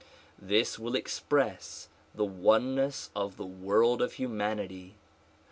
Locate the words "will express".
0.79-1.87